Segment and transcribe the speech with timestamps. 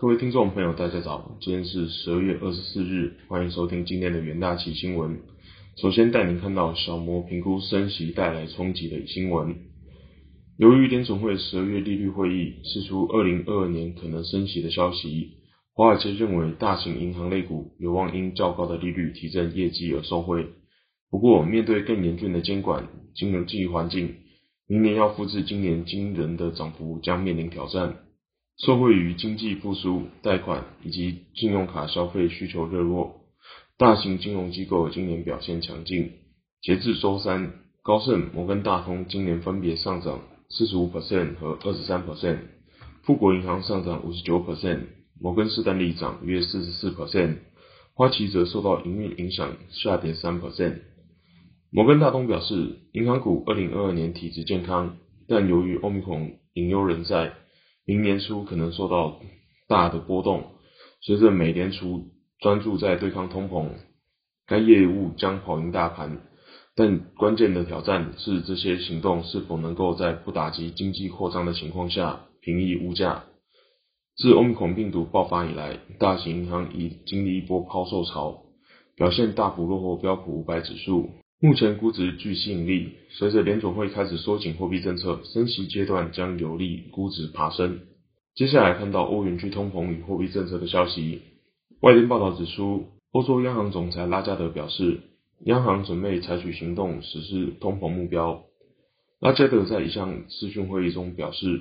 [0.00, 5.18] 各位听众朋友，大家早，今天是十二月二十四日，欢迎收听今天的元大旗新闻。
[5.74, 9.56] 首先带您看到小摩评估升息带来冲击的新闻。
[10.56, 15.32] 由于联总会十二月利率会议释出二零二二年可能升息的消息，
[15.74, 20.46] 华尔街认为大型银行类股有望因较高的利率提振业绩而受惠。
[21.10, 22.86] 不过，面对更严峻的监管
[23.16, 24.14] 金融经济环境，
[24.68, 27.96] 明年要复制今年惊人的涨幅将面临挑战。
[28.58, 33.20] 受惠于经济复苏、贷款以及信用卡消费需求热络，
[33.76, 36.10] 大型金融机构今年表现强劲。
[36.60, 37.52] 截至周三，
[37.84, 42.38] 高盛、摩根大通今年分别上涨四十五 percent 和二十三 percent，
[43.04, 44.80] 富国银行上涨五十九 percent，
[45.20, 47.36] 摩根士丹利涨约四十四 percent，
[47.94, 50.80] 花旗则受到营运影响下跌三 percent。
[51.70, 54.96] 摩根大通表示，银行股二零二二年体质健康，
[55.28, 57.34] 但由于欧米孔隐忧仍在。
[57.88, 59.18] 明年初可能受到
[59.66, 60.44] 大的波动，
[61.00, 63.70] 随着美联储专注在对抗通膨，
[64.46, 66.20] 该业务将跑赢大盘。
[66.76, 73.24] 但关键的挑战是这些行动是否能够在不打击经济扩张的情况下平抑物价。
[74.18, 78.42] 自欧米孔病毒爆发以来，大型银行已经历一波抛售潮，
[78.96, 81.08] 表现大幅落后标普五百指数。
[81.40, 87.82] 目前估值具吸引力，随着联总会开始缩紧货币政策，升息阶段将有利估值爬升。
[88.34, 91.22] 接下来看到欧元区通膨与货币政策的消息。
[91.80, 94.98] 外电报道指出，欧洲央行总裁拉加德表示，
[95.44, 98.42] 央行准备采取行动实施通膨目标。
[99.20, 101.60] 拉加德在一项视讯会议中表示，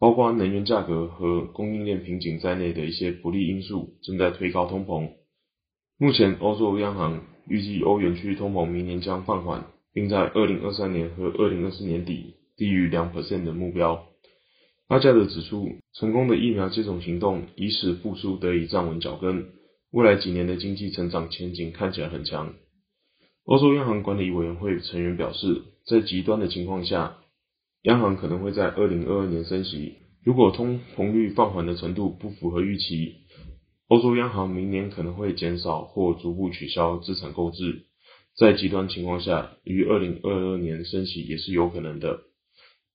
[0.00, 5.10] 包括能源价格和供应链瓶颈在内的一些不利因素正在推高通膨。
[5.96, 14.06] 目前，欧洲央行预计欧元区通膨明年将放缓，并在二零二三年和二零二四年底低于两 percent 的目标。
[14.88, 19.46] 阿加德指出，成功的疫苗接种行动已使复苏得以站稳脚跟，
[19.92, 22.54] 未来几年的经济成长前景看起来很强。
[23.44, 27.18] 欧洲央行管理委员会成员表示，在极端的情况下，
[27.82, 29.94] 央行可能会在二零二二年升息。
[30.22, 33.14] 如果通膨率放缓的程度不符合预期，
[33.90, 37.86] 欧洲央行明年可能会减少或逐步取消资产购置，
[38.36, 42.20] 在极端情况下，于二零二二年升息也是有可能的。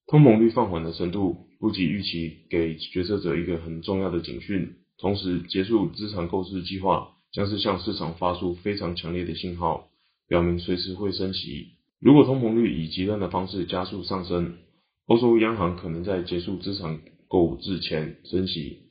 [0.08, 4.78] 通膨率放缓的程度不及预期，给决策者一个很重要的警讯。
[4.98, 9.90] 同时，结束资产购置计划将是向市场发出非常强烈的信号，
[10.30, 11.72] 表明随时会升息。
[12.00, 14.60] 如果通膨率以极端的方式加速上升，
[15.08, 18.85] 欧洲央行可能在结束资产购置前升息。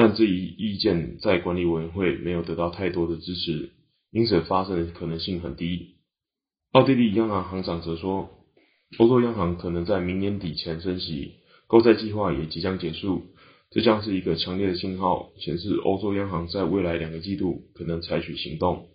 [0.00, 3.72] 但这一意见在管理委员会没有得到太多的支持，
[4.12, 5.96] 因此发生的可能性很低。
[6.70, 8.30] 奥地利央行行长则说，
[8.98, 11.32] 欧洲央行可能在明年底前升息，
[11.66, 13.24] 购债计划也即将结束，
[13.72, 18.86] 这将是一个强烈的信号，显示欧洲央行在未来两个季度可能采取行动。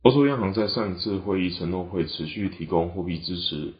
[0.00, 3.74] 欧洲央行在上一次会议承诺会持续提供货币支持，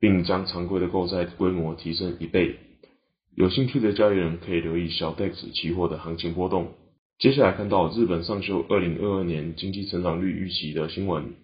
[0.00, 2.58] 并将常规的购债规模提升一倍。
[3.36, 6.72] 有兴趣的交易人可以留意小 DEX 期货的行情波动。
[7.18, 11.34] 接下来看到日本上修二零二二年经济成长率预期的新闻。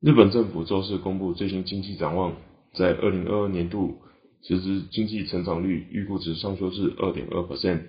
[0.00, 2.36] 日本政府周四公布最新经济展望，
[2.74, 3.96] 在二零二二年度
[4.42, 7.82] 实质经济成长率预估值上修至二点二 percent，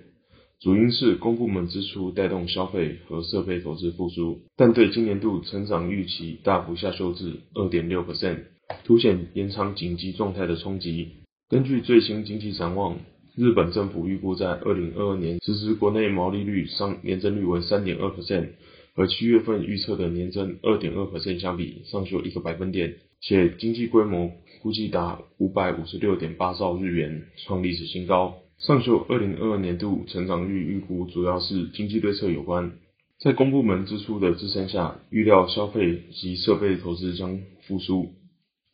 [0.60, 8.44] 主因是公部门支出带动消费和设备投资复苏，但对今年度成长预期大幅下修至二点六 percent，
[8.84, 11.08] 凸显延长紧急状态的冲击。
[11.50, 12.98] 根据最新经济展望，
[13.34, 18.48] 日本政府预估在二零二二年实施国内毛利率上年增率为三点二 percent，
[18.94, 28.34] 和七月份预测的年增二点二 percent 相比，上修一个百分点，且经济规模估计达五百五十六点八兆日元，创历史新高。
[28.58, 32.72] 上修二零二二年度成长率预估主要是经济对策有关，
[33.20, 38.10] 在公部门支出的支撑下，预料消费及设备投资将复苏。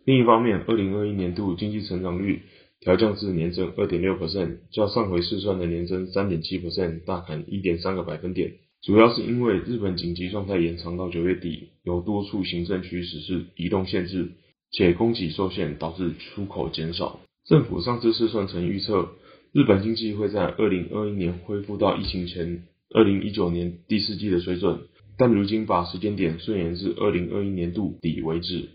[0.04, 2.42] 另一方面，二零二一年度经济成长率。
[2.84, 14.32] 调降至年增二点六 percent，较上回试算的年增三点七 percent 大砍一点三个百分点，主要是因为日本紧急状态延长到九月底，有多处行政区实施移动限制，
[14.70, 17.20] 且供给受限导致出口减少。
[17.46, 19.08] 政府上次试算曾预测，
[19.52, 22.64] 日本经济会在二零二一年恢复到疫情前
[22.94, 24.80] 二零一九年第四季的水准，
[25.16, 28.68] 但如今把时间点顺延至二零二一年度底为止。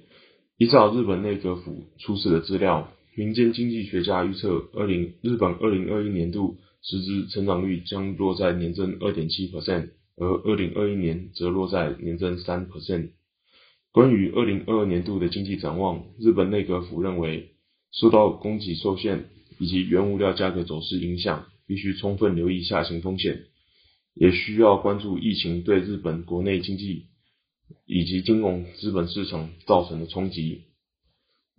[0.58, 2.92] 依照日本内阁府出示的资料。
[3.20, 13.10] 民间经济学家预测，二零日本二零二一年度实质成长率将落在年增二点七 percent，而二零二一年则落在年增三 percent。
[13.92, 17.50] 关于二零二二年度的经济展望，日本内阁府认为，
[17.92, 19.26] 受到供给受限
[19.58, 23.42] 以及原物料价格走势影响，必须充分留意下行风险，
[24.14, 27.08] 也需要关注疫情对日本国内经济
[27.86, 30.69] 以及金融资本市场造成的冲击。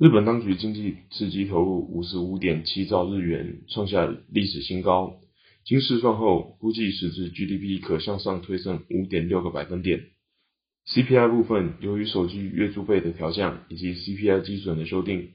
[0.00, 5.20] 日本当局经济刺激投入五十五点七兆日元，创下历史新高。
[5.66, 10.00] 经试算后，估计实质 GDP 可向上推升五点六个百分点。
[10.86, 15.32] CPI 部分，由于手机月租费的调降以及 CPI 基准的修订，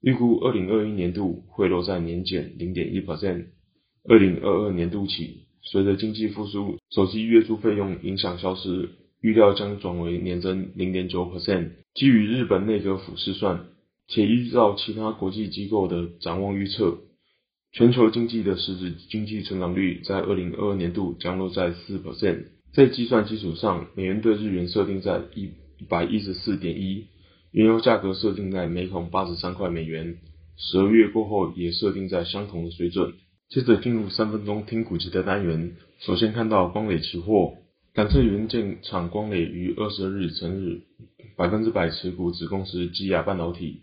[0.00, 3.46] 预估二零二一年度会落在年减零点一 percent。
[4.04, 8.90] 二零二二年度起，随着经济复苏，手机月租费用影响消失，
[9.20, 11.70] 预料将转为年增零点九 percent。
[11.94, 13.66] 基于日本内阁府试算，
[14.08, 16.98] 且依照其他国际机构的展望预测，
[17.72, 22.44] 全球经济的实质经济成长率在二零二二年度将落在四 percent。
[22.72, 25.44] 在计算基础上，美元对日元设定在一
[25.78, 27.06] 一百一十四点一，
[27.52, 30.18] 原油价格设定在每桶八十三块美元，
[30.56, 33.14] 十二月过后也设定在相同的水准。
[33.48, 37.54] 接着进入三分钟听股期的单元，首先看到光磊期货，
[37.94, 40.82] 感测元件厂光磊于二十二日成日
[41.36, 43.82] 百分之百持股子公司基亚半导体，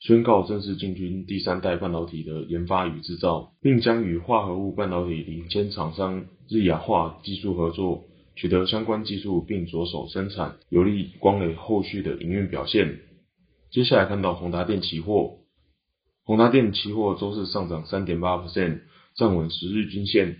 [0.00, 8.04] 宣告正式进军第三代半导体的研发与制造，并将与化合物半导体领先厂商日亚化技术合作，
[8.34, 13.00] 取得相关技术并着手生产，有利光磊后续的营运表现。
[13.70, 15.40] 接下来看到宏达电期货，
[16.24, 18.80] 宏达电期货周四上涨三点八 percent。
[19.16, 20.36] 站稳十日均线，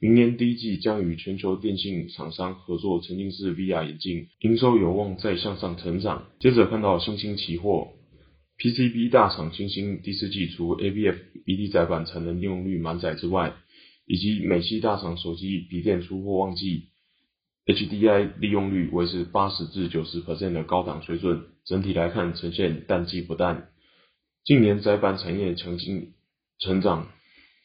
[0.00, 6.24] 明年第一季将与全球电信厂商合作沉浸式 VR 眼镜，营收有望再向上成长。
[6.40, 7.88] 接着看到新兴期货
[8.58, 13.54] ，PCB 大厂新兴第四季除 ABF BD 载板产能利用率满载之外，
[14.06, 16.88] 以及美系大厂手机笔电出货旺季
[17.66, 23.68] ，HDI 利用率维持八十至九十 percent 的高档水准，整体来看呈现淡季不淡。
[24.44, 26.14] 近年载板产业强劲
[26.58, 27.08] 成长。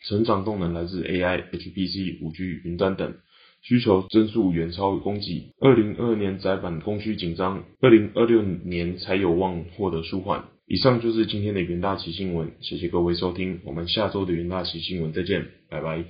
[0.03, 3.17] 成长动能来自 AI、HPC、五 G、云端等
[3.61, 5.53] 需求增速远超供给。
[5.59, 10.45] 二零二二年载板供需紧张，二零二六年才有望获得舒缓。
[10.71, 16.05] 以上就是今天的云大奇新闻，谢谢各位收听，我们下周的云大奇新闻再见，拜拜。